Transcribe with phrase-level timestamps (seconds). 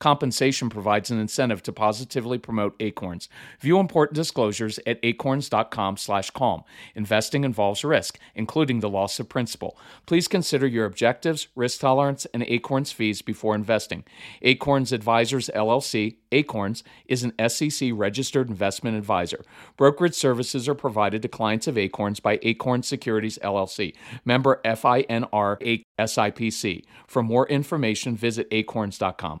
[0.00, 3.28] Compensation provides an incentive to positively promote Acorns.
[3.60, 6.64] View important disclosures at acorns.com/calm.
[6.94, 9.78] Investing involves risk, including the loss of principal.
[10.06, 14.04] Please consider your objectives, risk tolerance, and Acorns fees before investing.
[14.40, 19.44] Acorns Advisors LLC, Acorns, is an SEC registered investment advisor.
[19.76, 23.94] Brokerage services are provided to clients of Acorns by Acorn Securities LLC,
[24.24, 26.84] member FINRA SIPC.
[27.06, 29.40] For more information, visit acorns.com.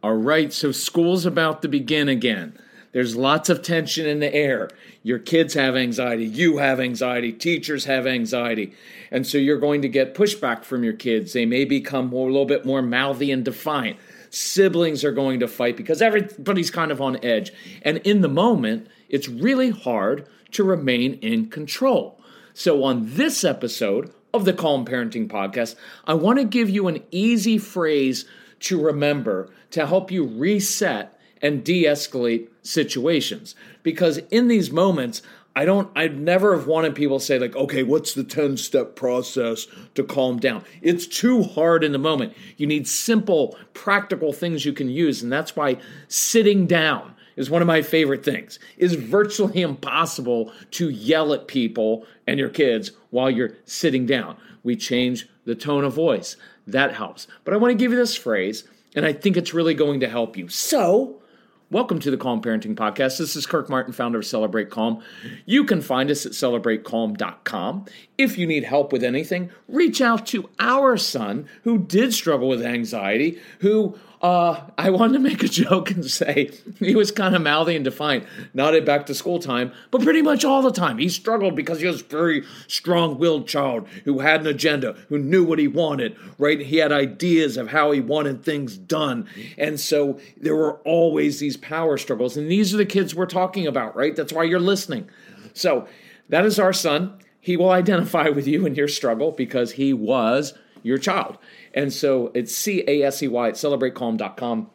[0.00, 2.56] All right, so school's about to begin again.
[2.98, 4.70] There's lots of tension in the air.
[5.04, 8.72] Your kids have anxiety, you have anxiety, teachers have anxiety.
[9.12, 11.32] And so you're going to get pushback from your kids.
[11.32, 13.98] They may become more, a little bit more mouthy and defiant.
[14.30, 17.52] Siblings are going to fight because everybody's kind of on edge.
[17.82, 22.20] And in the moment, it's really hard to remain in control.
[22.52, 27.04] So on this episode of the Calm Parenting Podcast, I want to give you an
[27.12, 28.24] easy phrase
[28.58, 33.54] to remember to help you reset and de escalate situations.
[33.82, 35.22] Because in these moments,
[35.58, 38.94] I don't, I'd never have wanted people to say, like, okay, what's the 10 step
[38.94, 39.66] process
[39.96, 40.62] to calm down?
[40.82, 42.34] It's too hard in the moment.
[42.56, 45.20] You need simple, practical things you can use.
[45.20, 48.58] And that's why sitting down is one of my favorite things.
[48.76, 54.36] It's virtually impossible to yell at people and your kids while you're sitting down.
[54.62, 56.36] We change the tone of voice.
[56.68, 57.26] That helps.
[57.44, 60.08] But I want to give you this phrase, and I think it's really going to
[60.08, 60.48] help you.
[60.48, 61.22] So,
[61.70, 63.18] Welcome to the Calm Parenting Podcast.
[63.18, 65.02] This is Kirk Martin, founder of Celebrate Calm.
[65.44, 67.84] You can find us at celebratecalm.com.
[68.16, 72.64] If you need help with anything, reach out to our son who did struggle with
[72.64, 77.42] anxiety, who uh, I wanted to make a joke and say he was kind of
[77.42, 80.98] mouthy and defiant, not at back to school time, but pretty much all the time.
[80.98, 85.18] He struggled because he was a very strong willed child who had an agenda, who
[85.18, 86.60] knew what he wanted, right?
[86.60, 89.28] He had ideas of how he wanted things done.
[89.56, 92.36] And so there were always these power struggles.
[92.36, 94.16] And these are the kids we're talking about, right?
[94.16, 95.08] That's why you're listening.
[95.54, 95.86] So
[96.28, 97.18] that is our son.
[97.40, 101.38] He will identify with you in your struggle because he was your child.
[101.74, 104.70] And so it's C A S E Y at celebratecalm.com.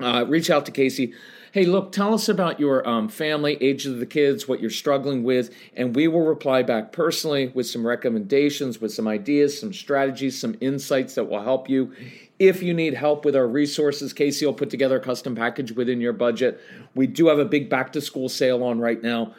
[0.00, 1.12] Uh, reach out to Casey.
[1.52, 5.24] Hey, look, tell us about your um, family, age of the kids, what you're struggling
[5.24, 10.40] with, and we will reply back personally with some recommendations, with some ideas, some strategies,
[10.40, 11.92] some insights that will help you.
[12.38, 16.00] If you need help with our resources, Casey will put together a custom package within
[16.00, 16.60] your budget.
[16.94, 19.34] We do have a big back to school sale on right now.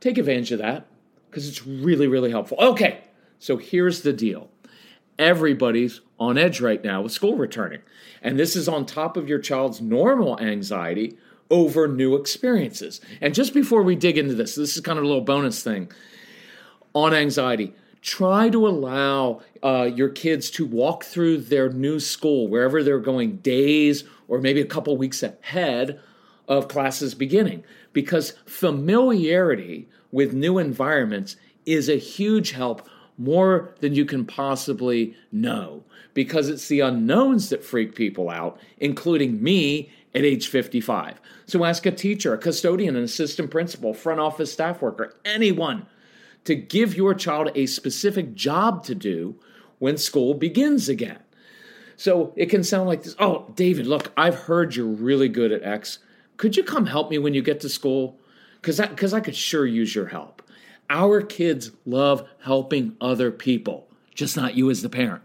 [0.00, 0.86] Take advantage of that
[1.30, 2.58] because it's really, really helpful.
[2.60, 3.00] Okay,
[3.38, 4.50] so here's the deal
[5.18, 7.80] everybody's on edge right now with school returning.
[8.22, 11.16] And this is on top of your child's normal anxiety
[11.50, 13.00] over new experiences.
[13.20, 15.90] And just before we dig into this, this is kind of a little bonus thing
[16.94, 17.74] on anxiety.
[18.00, 23.36] Try to allow uh, your kids to walk through their new school, wherever they're going,
[23.38, 26.00] days or maybe a couple weeks ahead
[26.46, 31.36] of classes beginning, because familiarity with new environments
[31.66, 32.88] is a huge help,
[33.18, 35.84] more than you can possibly know,
[36.14, 41.20] because it's the unknowns that freak people out, including me at age 55.
[41.46, 45.86] So ask a teacher, a custodian, an assistant principal, front office staff worker, anyone
[46.44, 49.36] to give your child a specific job to do
[49.78, 51.18] when school begins again.
[51.96, 55.62] So it can sound like this Oh, David, look, I've heard you're really good at
[55.62, 55.98] X.
[56.36, 58.18] Could you come help me when you get to school?
[58.60, 60.42] Because I, cause I could sure use your help.
[60.90, 65.22] Our kids love helping other people, just not you as the parent.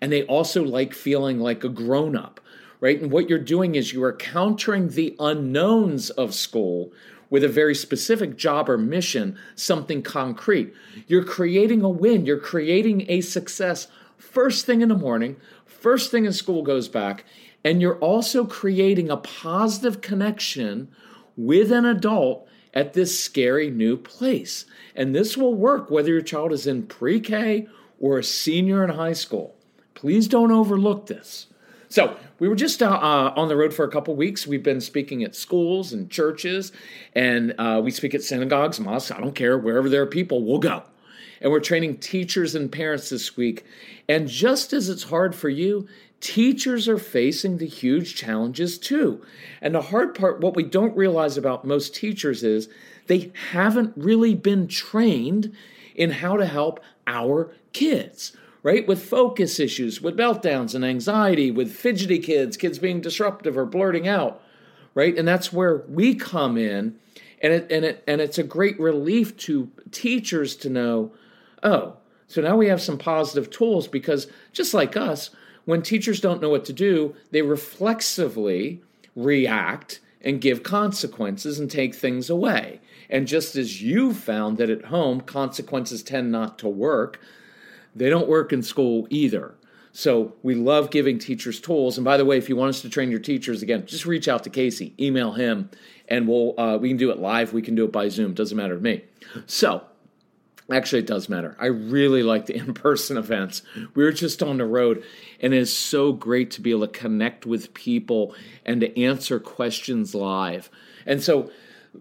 [0.00, 2.40] And they also like feeling like a grown up,
[2.80, 3.00] right?
[3.00, 6.92] And what you're doing is you are countering the unknowns of school
[7.30, 10.74] with a very specific job or mission, something concrete.
[11.06, 13.88] You're creating a win, you're creating a success
[14.18, 17.24] first thing in the morning, first thing in school goes back,
[17.64, 20.88] and you're also creating a positive connection
[21.36, 24.64] with an adult at this scary new place.
[24.94, 27.66] And this will work whether your child is in pre K
[27.98, 29.54] or a senior in high school.
[29.94, 31.46] Please don't overlook this.
[31.88, 34.46] So, we were just uh, uh, on the road for a couple weeks.
[34.46, 36.72] We've been speaking at schools and churches,
[37.14, 39.10] and uh, we speak at synagogues, mosques.
[39.10, 40.82] I don't care, wherever there are people, we'll go.
[41.40, 43.64] And we're training teachers and parents this week.
[44.08, 45.86] And just as it's hard for you,
[46.22, 49.20] teachers are facing the huge challenges too.
[49.60, 52.68] And the hard part, what we don't realize about most teachers is
[53.08, 55.52] they haven't really been trained
[55.96, 56.78] in how to help
[57.08, 58.86] our kids, right?
[58.86, 64.06] With focus issues, with meltdowns and anxiety, with fidgety kids, kids being disruptive or blurting
[64.06, 64.40] out,
[64.94, 65.18] right?
[65.18, 66.96] And that's where we come in.
[67.42, 71.10] And it, and it and it's a great relief to teachers to know,
[71.64, 71.96] oh,
[72.28, 75.30] so now we have some positive tools because just like us,
[75.64, 78.82] when teachers don't know what to do, they reflexively
[79.14, 82.80] react and give consequences and take things away.
[83.10, 87.20] And just as you found that at home, consequences tend not to work,
[87.94, 89.54] they don't work in school either.
[89.92, 91.98] So we love giving teachers tools.
[91.98, 94.26] And by the way, if you want us to train your teachers again, just reach
[94.26, 95.68] out to Casey, email him,
[96.08, 97.52] and we'll uh, we can do it live.
[97.52, 98.32] We can do it by Zoom.
[98.32, 99.04] Doesn't matter to me.
[99.46, 99.84] So
[100.70, 101.56] Actually, it does matter.
[101.58, 103.62] I really like the in person events.
[103.94, 105.02] We were just on the road,
[105.40, 109.40] and it is so great to be able to connect with people and to answer
[109.40, 110.70] questions live.
[111.04, 111.50] And so,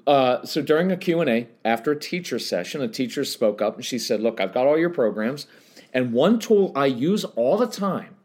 [0.06, 4.00] uh, so during a Q&A, after a teacher session, a teacher spoke up and she
[4.00, 5.48] said, look, I've got all your programs,
[5.94, 8.16] and one tool I use all the time,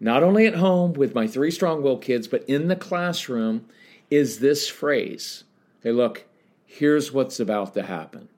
[0.00, 3.66] not only at home with my three strong will kids, but in the classroom,
[4.10, 5.44] is this phrase.
[5.82, 6.24] Hey, look,
[6.64, 8.28] here's what's about to happen.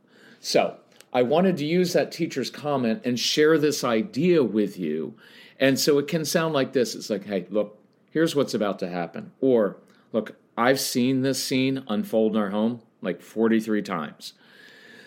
[0.40, 0.76] So
[1.12, 5.14] I wanted to use that teacher's comment and share this idea with you.
[5.58, 7.78] And so it can sound like this it's like, hey, look,
[8.10, 9.32] here's what's about to happen.
[9.40, 9.76] Or,
[10.12, 14.34] look, I've seen this scene unfold in our home like 43 times.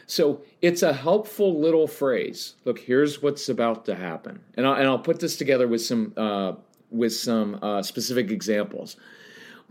[0.08, 2.56] So it's a helpful little phrase.
[2.66, 6.14] Look, here's what's about to happen, and I'll, and I'll put this together with some
[6.18, 6.54] uh,
[6.90, 8.98] with some uh, specific examples.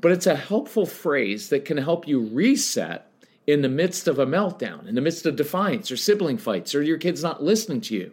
[0.01, 3.10] But it's a helpful phrase that can help you reset
[3.47, 6.83] in the midst of a meltdown, in the midst of defiance or sibling fights, or
[6.83, 8.13] your kid's not listening to you.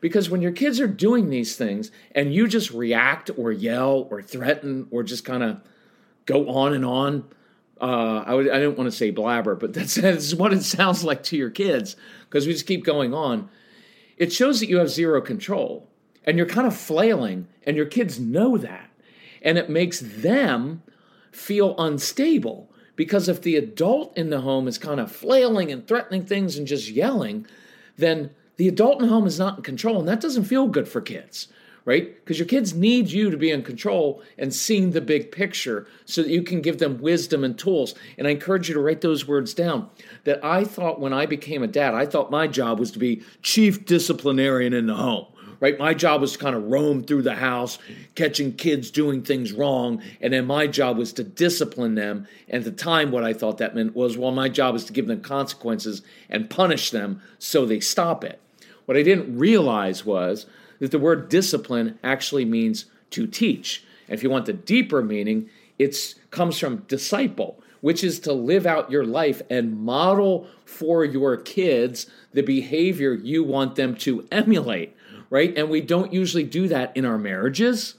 [0.00, 4.22] Because when your kids are doing these things and you just react or yell or
[4.22, 5.60] threaten or just kind of
[6.26, 7.24] go on and on,
[7.80, 11.02] uh, I, would, I don't want to say blabber, but that's, that's what it sounds
[11.04, 11.96] like to your kids
[12.28, 13.48] because we just keep going on.
[14.16, 15.88] It shows that you have zero control
[16.24, 18.90] and you're kind of flailing, and your kids know that.
[19.40, 20.82] And it makes them
[21.32, 22.67] feel unstable
[22.98, 26.66] because if the adult in the home is kind of flailing and threatening things and
[26.66, 27.46] just yelling,
[27.96, 30.00] then the adult in the home is not in control.
[30.00, 31.46] And that doesn't feel good for kids,
[31.84, 32.12] right?
[32.16, 36.24] Because your kids need you to be in control and seeing the big picture so
[36.24, 37.94] that you can give them wisdom and tools.
[38.18, 39.88] And I encourage you to write those words down.
[40.24, 43.22] That I thought when I became a dad, I thought my job was to be
[43.42, 45.26] chief disciplinarian in the home
[45.60, 45.78] right?
[45.78, 47.78] My job was to kind of roam through the house,
[48.14, 50.02] catching kids doing things wrong.
[50.20, 52.26] And then my job was to discipline them.
[52.48, 54.92] And at the time, what I thought that meant was, well, my job is to
[54.92, 58.40] give them consequences and punish them so they stop it.
[58.86, 60.46] What I didn't realize was
[60.78, 63.84] that the word discipline actually means to teach.
[64.06, 68.66] And if you want the deeper meaning, it comes from disciple, which is to live
[68.66, 74.94] out your life and model for your kids the behavior you want them to emulate
[75.30, 75.56] right?
[75.56, 77.94] And we don't usually do that in our marriages,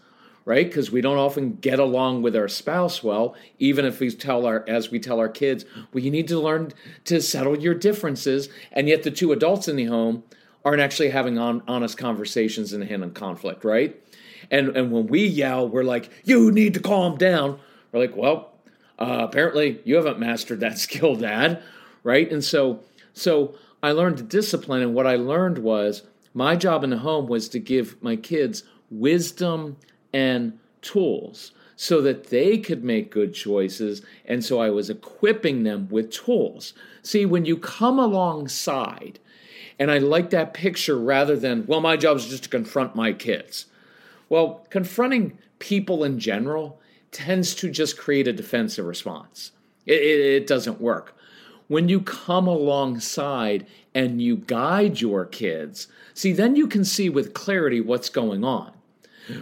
[0.45, 0.67] right?
[0.67, 4.65] Because we don't often get along with our spouse well, even if we tell our,
[4.67, 6.71] as we tell our kids, well, you need to learn
[7.05, 8.49] to settle your differences.
[8.71, 10.23] And yet the two adults in the home
[10.65, 14.01] aren't actually having on, honest conversations and handling conflict, right?
[14.51, 17.59] And, and when we yell, we're like, you need to calm down.
[17.91, 18.53] We're like, well,
[18.97, 21.61] uh, apparently you haven't mastered that skill, Dad,
[22.03, 22.31] right?
[22.31, 22.81] And so
[23.13, 27.49] So I learned discipline, and what I learned was my job in the home was
[27.49, 29.77] to give my kids wisdom
[30.13, 34.01] and tools so that they could make good choices.
[34.25, 36.73] And so I was equipping them with tools.
[37.03, 39.19] See, when you come alongside,
[39.79, 43.13] and I like that picture rather than, well, my job is just to confront my
[43.13, 43.67] kids.
[44.27, 46.79] Well, confronting people in general
[47.11, 49.51] tends to just create a defensive response.
[49.85, 51.15] It, it, it doesn't work.
[51.69, 57.33] When you come alongside and you guide your kids, see, then you can see with
[57.33, 58.73] clarity what's going on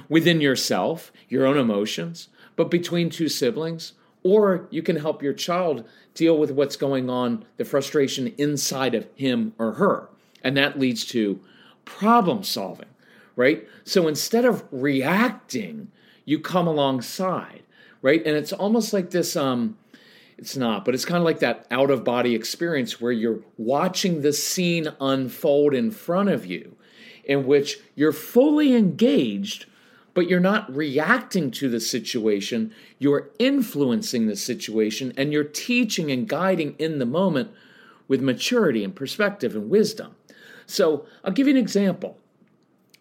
[0.09, 3.93] within yourself, your own emotions, but between two siblings,
[4.23, 9.07] or you can help your child deal with what's going on, the frustration inside of
[9.15, 10.09] him or her.
[10.43, 11.39] And that leads to
[11.85, 12.89] problem solving,
[13.37, 13.65] right?
[13.85, 15.91] So instead of reacting,
[16.25, 17.63] you come alongside,
[18.01, 18.21] right?
[18.25, 19.77] And it's almost like this um
[20.37, 24.21] it's not, but it's kind of like that out of body experience where you're watching
[24.21, 26.75] the scene unfold in front of you,
[27.23, 29.65] in which you're fully engaged,
[30.13, 32.73] but you're not reacting to the situation.
[32.99, 37.51] You're influencing the situation and you're teaching and guiding in the moment
[38.07, 40.15] with maturity and perspective and wisdom.
[40.67, 42.17] So I'll give you an example.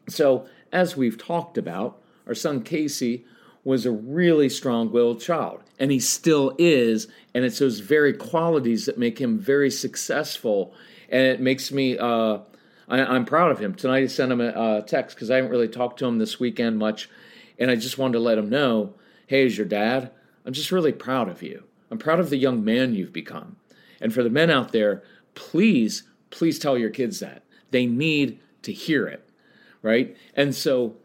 [0.09, 3.25] So, as we've talked about, our son Casey
[3.64, 7.09] was a really strong willed child, and he still is.
[7.35, 10.75] And it's those very qualities that make him very successful.
[11.09, 12.38] And it makes me, uh,
[12.88, 13.75] I, am proud of him.
[13.75, 16.78] Tonight I sent him a, text because I haven't really talked to him this weekend
[16.78, 17.09] much.
[17.59, 18.95] And I just wanted to let him know
[19.28, 20.12] hey, as your dad,
[20.45, 21.64] I'm just really proud of you.
[21.90, 23.56] I'm proud of the young man you've become.
[24.00, 25.02] And for the men out there,
[25.35, 27.42] please, please tell your kids that.
[27.73, 29.28] They need to hear it,
[29.83, 30.16] right?
[30.35, 30.97] And so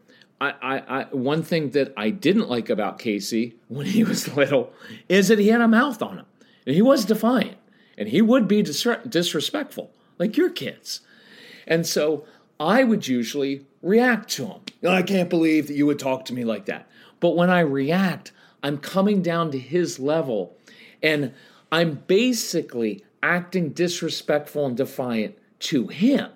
[0.50, 4.72] I, I, one thing that I didn't like about Casey when he was little
[5.08, 6.26] is that he had a mouth on him,
[6.66, 7.58] and he was defiant,
[7.96, 11.00] and he would be dis- disrespectful, like your kids.
[11.66, 12.24] And so
[12.58, 14.60] I would usually react to him.
[14.88, 16.88] I can't believe that you would talk to me like that.
[17.20, 18.32] But when I react,
[18.62, 20.56] I'm coming down to his level,
[21.02, 21.34] and
[21.70, 26.30] I'm basically acting disrespectful and defiant to him,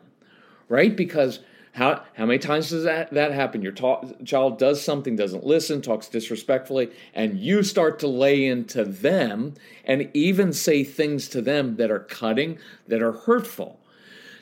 [0.68, 0.94] right?
[0.96, 1.40] Because
[1.76, 3.60] how, how many times does that, that happen?
[3.60, 8.82] Your ta- child does something, doesn't listen, talks disrespectfully, and you start to lay into
[8.82, 9.52] them
[9.84, 13.78] and even say things to them that are cutting, that are hurtful.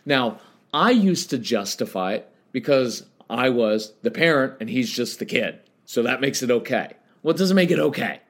[0.06, 0.38] Now,
[0.72, 5.58] I used to justify it because I was the parent and he's just the kid.
[5.86, 6.92] So that makes it okay.
[7.24, 8.20] Well, it doesn't make it okay,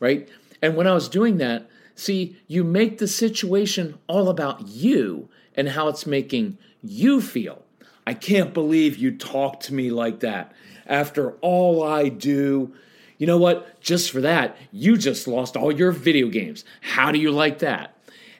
[0.00, 0.28] right?
[0.60, 5.70] And when I was doing that, see, you make the situation all about you and
[5.70, 7.64] how it's making you feel.
[8.10, 10.50] I can't believe you talk to me like that.
[10.84, 12.74] After all I do,
[13.18, 13.80] you know what?
[13.80, 16.64] Just for that, you just lost all your video games.
[16.80, 17.96] How do you like that?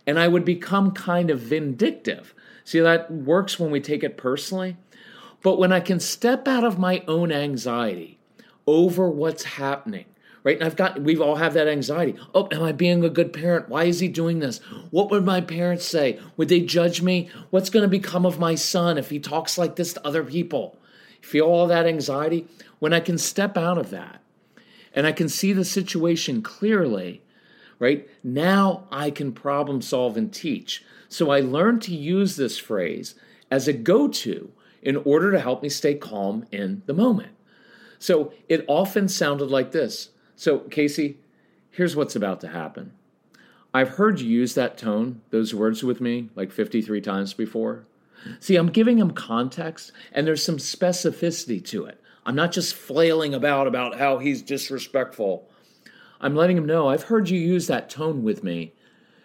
[0.08, 2.34] And I would become kind of vindictive.
[2.64, 4.76] See, that works when we take it personally.
[5.40, 8.18] But when I can step out of my own anxiety
[8.66, 10.06] over what's happening
[10.42, 10.56] right?
[10.56, 12.16] And I've got, we've all have that anxiety.
[12.35, 13.68] Oh, am I being a good parent?
[13.68, 14.59] Why is he doing this?
[14.90, 16.18] What would my parents say?
[16.37, 17.28] Would they judge me?
[17.50, 20.78] What's going to become of my son if he talks like this to other people?
[21.20, 22.47] Feel all that anxiety?
[22.78, 24.23] When I can step out of that
[24.94, 27.23] and I can see the situation clearly,
[27.78, 28.09] right?
[28.25, 30.85] Now I can problem solve and teach.
[31.09, 33.14] So I learned to use this phrase
[33.50, 37.32] as a go to in order to help me stay calm in the moment.
[37.99, 41.18] So it often sounded like this so, Casey,
[41.70, 42.94] here's what's about to happen.
[43.75, 47.85] I've heard you use that tone, those words with me, like 53 times before.
[48.38, 52.02] See, I'm giving him context and there's some specificity to it.
[52.25, 55.47] I'm not just flailing about about how he's disrespectful.
[56.23, 58.73] I'm letting him know I've heard you use that tone with me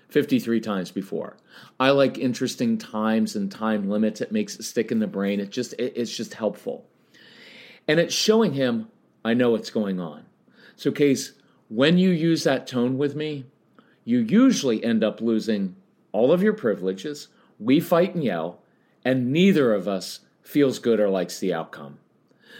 [0.09, 1.37] 53 times before.
[1.79, 4.19] I like interesting times and time limits.
[4.19, 5.39] It makes it stick in the brain.
[5.39, 6.85] It just it, it's just helpful.
[7.87, 8.89] And it's showing him
[9.23, 10.25] I know what's going on.
[10.75, 11.33] So, Case,
[11.69, 13.45] when you use that tone with me,
[14.03, 15.75] you usually end up losing
[16.11, 17.29] all of your privileges.
[17.59, 18.61] We fight and yell,
[19.03, 21.99] and neither of us feels good or likes the outcome.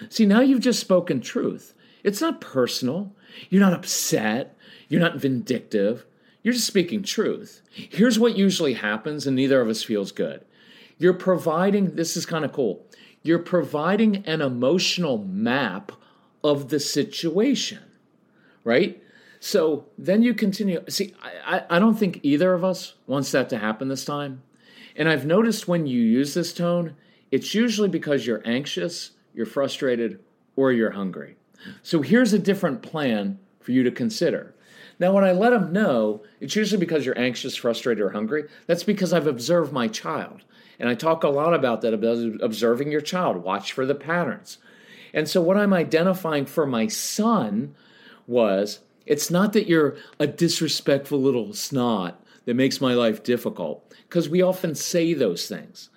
[0.10, 1.74] See, now you've just spoken truth.
[2.04, 3.14] It's not personal.
[3.50, 4.58] You're not upset.
[4.90, 6.06] You're not vindictive.
[6.44, 7.62] You're just speaking truth.
[7.72, 10.46] Here's what usually happens, and neither of us feels good.
[10.98, 12.86] You're providing, this is kind of cool,
[13.24, 15.92] you're providing an emotional map
[16.44, 17.80] of the situation
[18.66, 19.02] right?
[19.40, 20.84] So then you continue.
[20.90, 24.42] See, I, I don't think either of us wants that to happen this time.
[24.98, 26.96] And I've noticed when you use this tone,
[27.32, 30.20] it's usually because you're anxious, you're frustrated,
[30.56, 31.38] or you're hungry.
[31.84, 34.56] So here's a different plan for you to consider.
[35.00, 38.46] Now, when I let them know, it's usually because you're anxious, frustrated, or hungry.
[38.68, 40.44] That's because I've observed my child.
[40.80, 43.38] And I talk a lot about that, about observing your child.
[43.38, 44.58] Watch for the patterns.
[45.14, 47.76] And so, what I'm identifying for my son
[48.28, 54.30] was it's not that you're a disrespectful little snot that makes my life difficult, because
[54.30, 55.90] we often say those things.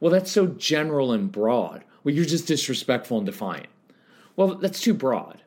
[0.00, 1.84] Well, that's so general and broad.
[2.04, 3.68] Well, you're just disrespectful and defiant.
[4.36, 5.42] Well, that's too broad.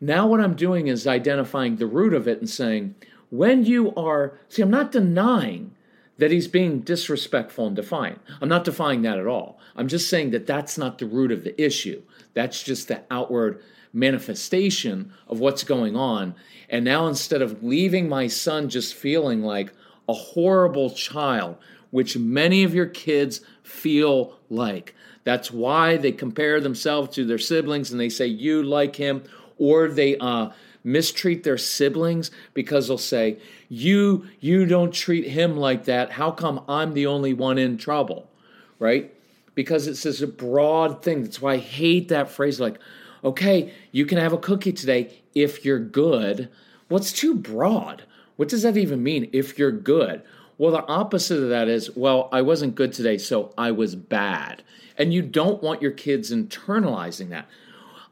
[0.00, 2.94] Now, what I'm doing is identifying the root of it and saying,
[3.30, 5.74] when you are, see, I'm not denying
[6.18, 8.20] that he's being disrespectful and defiant.
[8.40, 9.58] I'm not defying that at all.
[9.76, 12.02] I'm just saying that that's not the root of the issue.
[12.34, 16.34] That's just the outward manifestation of what's going on.
[16.68, 19.72] And now, instead of leaving my son just feeling like
[20.08, 21.56] a horrible child,
[21.90, 27.90] which many of your kids feel like, that's why they compare themselves to their siblings
[27.90, 29.24] and they say, You like him
[29.58, 30.50] or they uh,
[30.84, 36.12] mistreat their siblings because they'll say, "You you don't treat him like that.
[36.12, 38.30] How come I'm the only one in trouble?"
[38.78, 39.14] Right?
[39.54, 41.22] Because it's this a broad thing.
[41.22, 42.78] That's why I hate that phrase like,
[43.24, 46.48] "Okay, you can have a cookie today if you're good."
[46.88, 48.04] What's too broad?
[48.36, 50.22] What does that even mean if you're good?
[50.56, 54.62] Well, the opposite of that is, well, I wasn't good today, so I was bad.
[54.96, 57.46] And you don't want your kids internalizing that.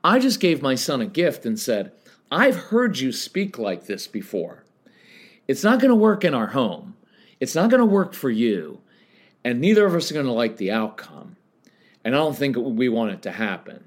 [0.05, 1.91] I just gave my son a gift and said,
[2.31, 4.63] I've heard you speak like this before.
[5.49, 6.95] It's not going to work in our home.
[7.41, 8.81] It's not going to work for you.
[9.45, 11.37] And neither of us are going to like the outcome.
[12.05, 13.86] And I don't think we want it to happen.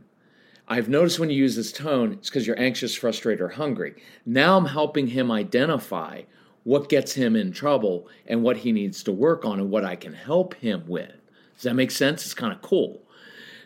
[0.72, 3.96] I've noticed when you use this tone, it's because you're anxious, frustrated, or hungry.
[4.26, 6.22] Now I'm helping him identify
[6.64, 9.96] what gets him in trouble and what he needs to work on and what I
[9.96, 11.12] can help him with.
[11.56, 12.24] Does that make sense?
[12.24, 13.02] It's kind of cool.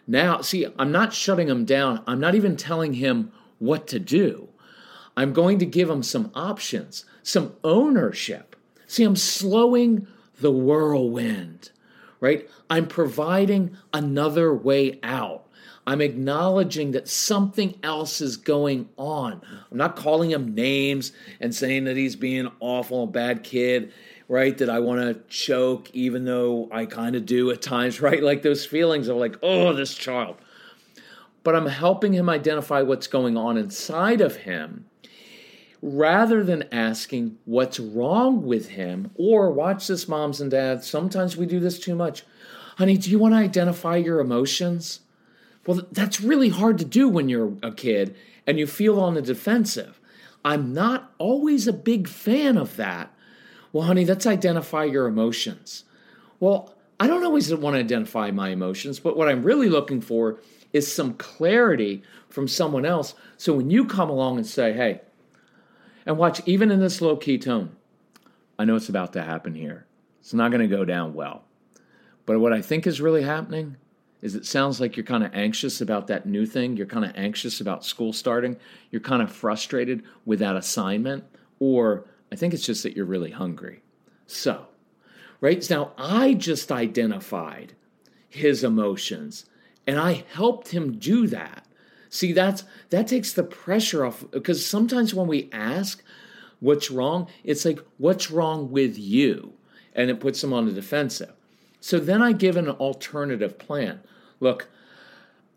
[0.07, 2.01] Now, see, I'm not shutting him down.
[2.07, 4.47] I'm not even telling him what to do.
[5.17, 8.55] I'm going to give him some options, some ownership.
[8.87, 10.07] See, I'm slowing
[10.39, 11.71] the whirlwind,
[12.19, 12.49] right?
[12.69, 15.42] I'm providing another way out.
[15.85, 19.41] I'm acknowledging that something else is going on.
[19.71, 23.91] I'm not calling him names and saying that he's being awful, a bad kid
[24.27, 24.57] right?
[24.57, 28.23] That I want to choke, even though I kind of do at times, right?
[28.23, 30.37] Like those feelings of like, oh, this child.
[31.43, 34.85] But I'm helping him identify what's going on inside of him
[35.81, 40.87] rather than asking what's wrong with him or watch this, moms and dads.
[40.87, 42.23] Sometimes we do this too much.
[42.77, 45.01] Honey, do you want to identify your emotions?
[45.65, 49.21] Well, that's really hard to do when you're a kid and you feel on the
[49.21, 49.99] defensive.
[50.43, 53.13] I'm not always a big fan of that
[53.73, 55.83] well, honey, let's identify your emotions.
[56.39, 60.39] Well, I don't always want to identify my emotions, but what I'm really looking for
[60.71, 63.15] is some clarity from someone else.
[63.35, 65.01] So when you come along and say, hey,
[66.05, 67.75] and watch, even in this low key tone,
[68.59, 69.87] I know it's about to happen here.
[70.19, 71.43] It's not going to go down well.
[72.27, 73.77] But what I think is really happening
[74.23, 76.77] is it sounds like you're kind of anxious about that new thing.
[76.77, 78.55] You're kind of anxious about school starting.
[78.89, 81.25] You're kind of frustrated with that assignment,
[81.59, 83.83] or I think it's just that you're really hungry.
[84.25, 84.67] So,
[85.41, 87.73] right now, I just identified
[88.29, 89.45] his emotions
[89.85, 91.67] and I helped him do that.
[92.09, 96.01] See, that's that takes the pressure off because sometimes when we ask
[96.61, 99.51] what's wrong, it's like, what's wrong with you?
[99.93, 101.33] And it puts him on the defensive.
[101.83, 103.99] So then I give an alternative plan.
[104.39, 104.69] Look,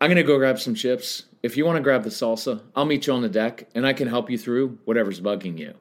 [0.01, 1.23] I'm going to go grab some chips.
[1.41, 3.93] If you want to grab the salsa, I'll meet you on the deck and I
[3.93, 5.75] can help you through whatever's bugging you.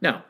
[0.00, 0.24] Now,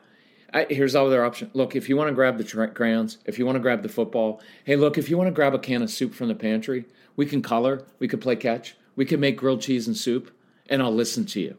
[0.53, 1.51] I, here's all other option.
[1.53, 3.87] Look, if you want to grab the tra- crayons, if you want to grab the
[3.87, 6.83] football, hey, look, if you want to grab a can of soup from the pantry,
[7.15, 10.31] we can color, we could play catch, we can make grilled cheese and soup,
[10.69, 11.57] and I'll listen to you.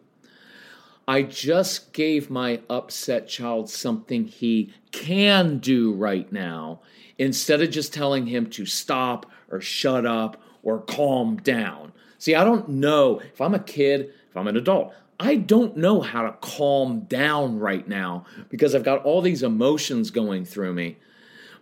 [1.09, 6.80] I just gave my upset child something he can do right now
[7.18, 11.92] instead of just telling him to stop or shut up or calm down.
[12.18, 16.00] See, I don't know if I'm a kid, if I'm an adult, I don't know
[16.00, 20.96] how to calm down right now because I've got all these emotions going through me.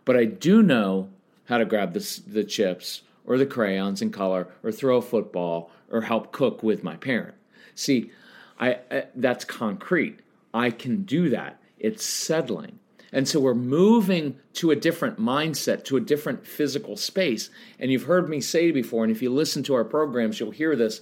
[0.04, 1.08] But I do know
[1.46, 5.70] how to grab the, the chips or the crayons and color or throw a football
[5.90, 7.34] or help cook with my parent.
[7.74, 8.10] See,
[8.58, 10.20] I, I that's concrete.
[10.52, 11.60] I can do that.
[11.78, 12.78] It's settling.
[13.14, 17.48] And so we're moving to a different mindset, to a different physical space.
[17.78, 20.74] And you've heard me say before, and if you listen to our programs, you'll hear
[20.74, 21.00] this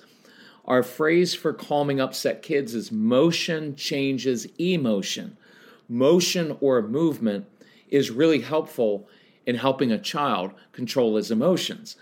[0.67, 5.39] our phrase for calming upset kids is motion changes emotion.
[5.89, 7.47] Motion or movement
[7.89, 9.09] is really helpful
[9.47, 11.97] in helping a child control his emotions.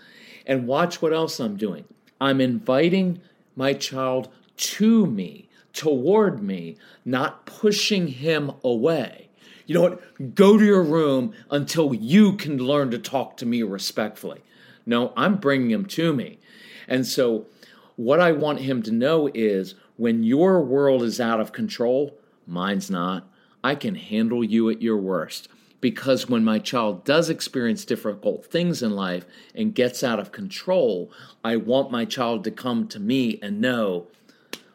[0.45, 1.85] And watch what else I'm doing.
[2.19, 3.21] I'm inviting
[3.55, 9.29] my child to me, toward me, not pushing him away.
[9.71, 10.35] You know what?
[10.35, 14.41] Go to your room until you can learn to talk to me respectfully.
[14.85, 16.39] No, I'm bringing him to me.
[16.89, 17.45] And so,
[17.95, 22.91] what I want him to know is when your world is out of control, mine's
[22.91, 23.31] not.
[23.63, 25.47] I can handle you at your worst.
[25.79, 31.13] Because when my child does experience difficult things in life and gets out of control,
[31.45, 34.07] I want my child to come to me and know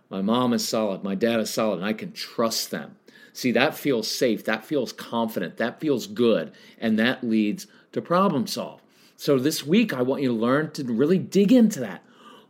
[0.08, 2.96] my mom is solid, my dad is solid, and I can trust them.
[3.36, 8.46] See, that feels safe, that feels confident, that feels good, and that leads to problem
[8.46, 8.80] solve.
[9.18, 12.02] So this week, I want you to learn to really dig into that.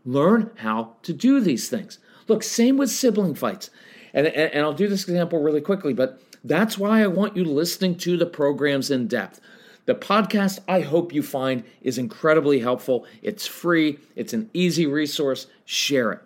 [0.05, 1.99] Learn how to do these things.
[2.29, 3.69] Look, same with sibling fights.
[4.15, 7.45] And, and, and I'll do this example really quickly, but that's why I want you
[7.45, 9.41] listening to the programs in depth.
[9.87, 13.07] The podcast, I hope you find, is incredibly helpful.
[13.23, 15.49] It's free, it's an easy resource.
[15.65, 16.23] Share it.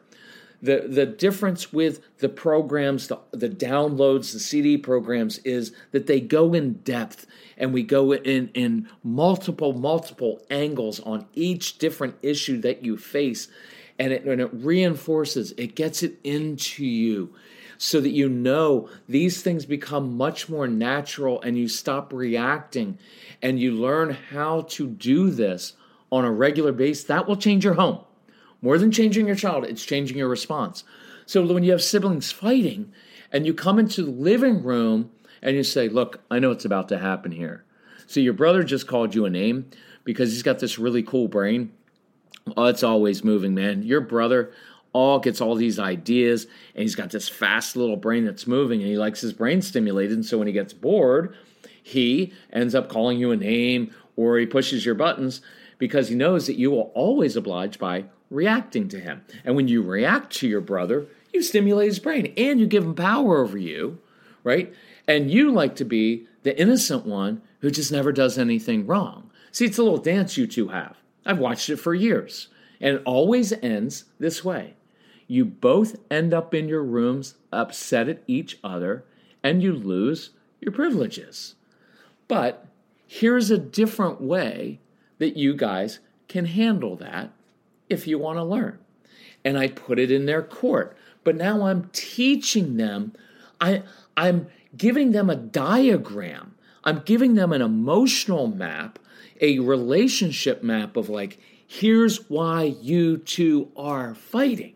[0.62, 6.20] The, the difference with the programs, the, the downloads, the CD programs, is that they
[6.20, 12.60] go in depth and we go in, in multiple, multiple angles on each different issue
[12.60, 13.48] that you face.
[13.98, 17.34] And it, and it reinforces, it gets it into you
[17.82, 22.98] so that you know these things become much more natural and you stop reacting
[23.40, 25.72] and you learn how to do this
[26.12, 27.04] on a regular basis.
[27.04, 28.00] That will change your home.
[28.62, 30.84] More than changing your child, it's changing your response.
[31.26, 32.92] So when you have siblings fighting
[33.32, 35.10] and you come into the living room
[35.42, 37.64] and you say, Look, I know what's about to happen here.
[38.06, 39.70] See, your brother just called you a name
[40.04, 41.72] because he's got this really cool brain.
[42.56, 43.82] Oh, it's always moving, man.
[43.82, 44.52] Your brother
[44.92, 48.90] all gets all these ideas and he's got this fast little brain that's moving and
[48.90, 50.12] he likes his brain stimulated.
[50.12, 51.36] And so when he gets bored,
[51.82, 55.40] he ends up calling you a name or he pushes your buttons
[55.80, 59.24] because he knows that you will always oblige by reacting to him.
[59.44, 62.94] And when you react to your brother, you stimulate his brain and you give him
[62.94, 63.98] power over you,
[64.44, 64.72] right?
[65.08, 69.30] And you like to be the innocent one who just never does anything wrong.
[69.50, 70.96] See, it's a little dance you two have.
[71.24, 72.48] I've watched it for years,
[72.80, 74.74] and it always ends this way.
[75.26, 79.04] You both end up in your rooms upset at each other,
[79.42, 81.54] and you lose your privileges.
[82.28, 82.66] But
[83.06, 84.80] here's a different way
[85.20, 87.30] that you guys can handle that
[87.88, 88.78] if you want to learn.
[89.44, 90.96] And I put it in their court.
[91.22, 93.12] But now I'm teaching them,
[93.60, 93.82] I,
[94.16, 98.98] I'm giving them a diagram, I'm giving them an emotional map,
[99.40, 104.74] a relationship map of like, here's why you two are fighting.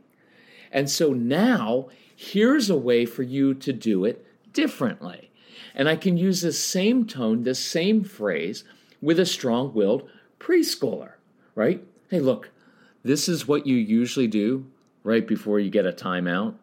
[0.71, 5.31] And so now, here's a way for you to do it differently.
[5.75, 8.65] And I can use the same tone, the same phrase
[9.01, 10.09] with a strong willed
[10.45, 11.13] preschooler,
[11.55, 11.83] right?
[12.11, 12.51] Hey, look,
[13.03, 14.67] this is what you usually do
[15.03, 16.55] right before you get a timeout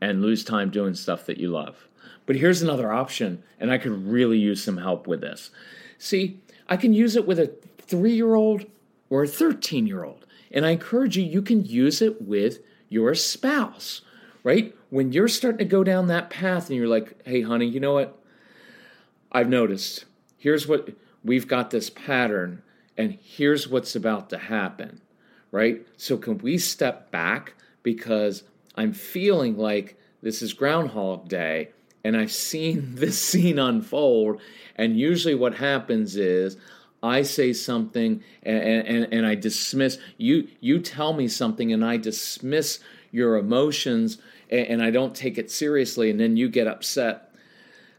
[0.00, 1.88] and lose time doing stuff that you love.
[2.26, 5.50] But here's another option, and I could really use some help with this.
[5.98, 8.66] See, I can use it with a three year old
[9.10, 10.26] or a 13 year old.
[10.50, 12.58] And I encourage you, you can use it with
[12.88, 14.02] your spouse,
[14.42, 14.74] right?
[14.90, 17.94] When you're starting to go down that path and you're like, hey, honey, you know
[17.94, 18.18] what?
[19.32, 20.04] I've noticed.
[20.38, 20.90] Here's what
[21.24, 22.62] we've got this pattern,
[22.96, 25.00] and here's what's about to happen
[25.54, 25.86] right?
[25.96, 27.54] So, can we step back
[27.84, 28.42] because
[28.74, 31.70] I'm feeling like this is Groundhog Day
[32.02, 34.40] and I've seen this scene unfold.
[34.74, 36.56] And usually, what happens is
[37.04, 40.48] I say something and, and, and I dismiss you.
[40.58, 42.80] You tell me something and I dismiss
[43.12, 44.18] your emotions
[44.50, 47.32] and, and I don't take it seriously, and then you get upset.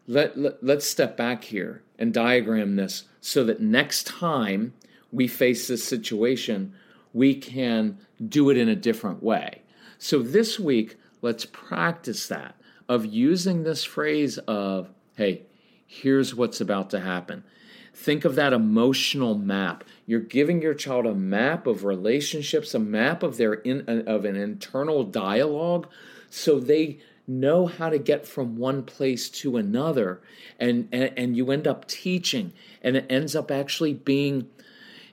[0.08, 4.73] Let, let, let's step back here and diagram this so that next time
[5.15, 6.73] we face this situation,
[7.13, 7.97] we can
[8.28, 9.62] do it in a different way.
[9.97, 12.56] So this week, let's practice that
[12.89, 15.43] of using this phrase of, hey,
[15.88, 17.45] here's what's about to happen.
[17.93, 19.86] Think of that emotional map.
[20.06, 24.36] You're giving your child a map of relationships, a map of their in, of an
[24.36, 25.88] internal dialogue
[26.30, 30.21] so they know how to get from one place to another
[30.60, 34.47] and, and and you end up teaching and it ends up actually being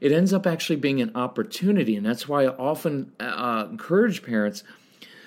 [0.03, 1.95] it ends up actually being an opportunity.
[1.95, 4.65] And that's why I often uh, encourage parents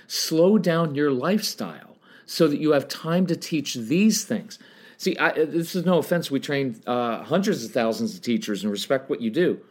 [0.05, 4.59] slow down your lifestyle so that you have time to teach these things.
[4.97, 6.29] See, I, this is no offense.
[6.29, 9.61] We train uh, hundreds of thousands of teachers and respect what you do.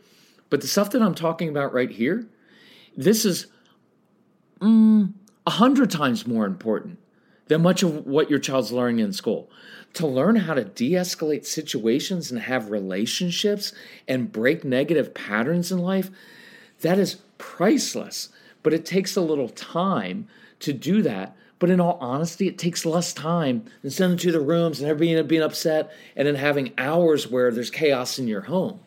[0.48, 2.26] But the stuff that I'm talking about right here,
[2.96, 3.48] this is
[4.58, 5.12] mm,
[5.46, 6.98] a mm, hundred times more important
[7.48, 9.50] than much of what your child's learning in school
[9.94, 13.72] to learn how to de escalate situations and have relationships
[14.06, 16.10] and break negative patterns in life,
[16.80, 18.28] that is priceless.
[18.62, 20.28] But it takes a little time
[20.60, 24.40] to do that But in all honesty, it takes less time than sending to the
[24.40, 28.80] rooms and everybody being upset and then having hours where there's chaos in your home.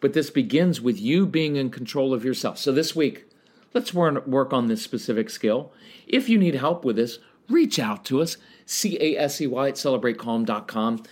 [0.00, 2.58] But this begins with you being in control of yourself.
[2.58, 3.24] So this week,
[3.72, 5.72] let's work on this specific skill.
[6.06, 11.02] If you need help with this, reach out to us, C-A-S-E-Y at celebratecalm.com.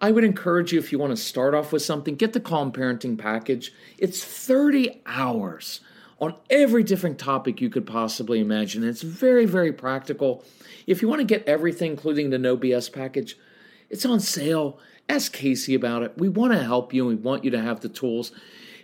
[0.00, 2.70] I would encourage you if you want to start off with something, get the Calm
[2.70, 3.72] Parenting Package.
[3.98, 5.80] It's 30 hours
[6.20, 8.84] on every different topic you could possibly imagine.
[8.84, 10.44] It's very, very practical.
[10.86, 13.36] If you want to get everything, including the No BS package,
[13.88, 14.78] it's on sale.
[15.08, 16.16] Ask Casey about it.
[16.16, 18.32] We want to help you and we want you to have the tools.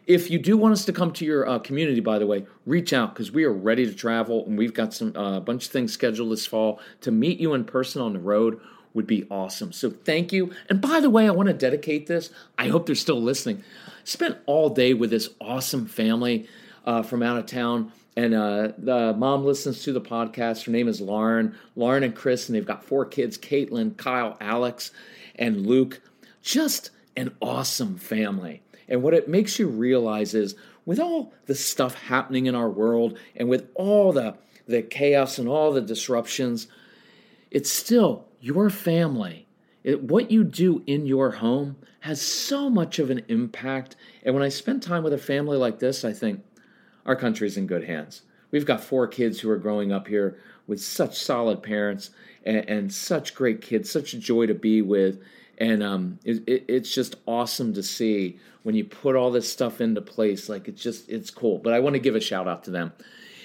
[0.07, 2.93] If you do want us to come to your uh, community, by the way, reach
[2.93, 5.73] out because we are ready to travel and we've got some a uh, bunch of
[5.73, 8.61] things scheduled this fall to meet you in person on the road
[8.95, 9.73] would be awesome.
[9.73, 10.53] So thank you.
[10.69, 12.31] And by the way, I want to dedicate this.
[12.59, 13.63] I hope they're still listening.
[14.05, 16.49] Spent all day with this awesome family
[16.85, 17.93] uh, from out of town.
[18.17, 20.67] And uh, the mom listens to the podcast.
[20.67, 21.57] Her name is Lauren.
[21.77, 24.91] Lauren and Chris, and they've got four kids Caitlin, Kyle, Alex,
[25.37, 26.01] and Luke.
[26.43, 28.63] Just an awesome family.
[28.89, 33.19] And what it makes you realize is with all the stuff happening in our world
[33.37, 36.67] and with all the, the chaos and all the disruptions,
[37.51, 39.47] it's still your family.
[39.85, 43.97] It, what you do in your home has so much of an impact.
[44.25, 46.43] And when I spend time with a family like this, I think,
[47.07, 48.23] our country's in good hands.
[48.51, 52.11] We've got four kids who are growing up here with such solid parents
[52.45, 55.21] and, and such great kids, such a joy to be with.
[55.59, 59.81] And um, it, it, it's just awesome to see when you put all this stuff
[59.81, 60.49] into place.
[60.49, 61.59] Like it's just, it's cool.
[61.59, 62.93] But I want to give a shout out to them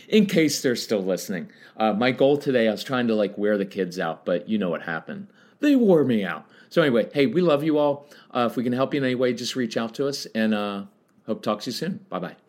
[0.07, 1.51] in case they're still listening.
[1.75, 4.57] Uh, my goal today, I was trying to like wear the kids out, but you
[4.57, 5.27] know what happened.
[5.59, 6.45] They wore me out.
[6.69, 8.07] So anyway, hey, we love you all.
[8.31, 10.53] Uh, if we can help you in any way, just reach out to us and
[10.53, 10.83] uh,
[11.25, 12.05] hope to talk to you soon.
[12.09, 12.46] Bye bye.